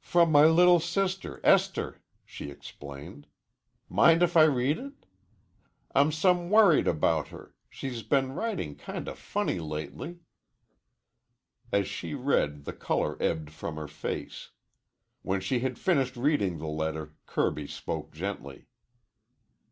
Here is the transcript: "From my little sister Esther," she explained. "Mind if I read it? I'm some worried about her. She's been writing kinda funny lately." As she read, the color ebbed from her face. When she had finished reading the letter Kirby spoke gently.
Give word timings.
"From 0.00 0.32
my 0.32 0.46
little 0.46 0.80
sister 0.80 1.40
Esther," 1.44 2.02
she 2.24 2.50
explained. 2.50 3.28
"Mind 3.88 4.20
if 4.20 4.36
I 4.36 4.42
read 4.42 4.80
it? 4.80 5.06
I'm 5.94 6.10
some 6.10 6.50
worried 6.50 6.88
about 6.88 7.28
her. 7.28 7.54
She's 7.68 8.02
been 8.02 8.32
writing 8.32 8.74
kinda 8.74 9.14
funny 9.14 9.60
lately." 9.60 10.18
As 11.70 11.86
she 11.86 12.14
read, 12.14 12.64
the 12.64 12.72
color 12.72 13.16
ebbed 13.22 13.52
from 13.52 13.76
her 13.76 13.86
face. 13.86 14.50
When 15.22 15.40
she 15.40 15.60
had 15.60 15.78
finished 15.78 16.16
reading 16.16 16.58
the 16.58 16.66
letter 16.66 17.14
Kirby 17.26 17.68
spoke 17.68 18.10
gently. 18.12 18.66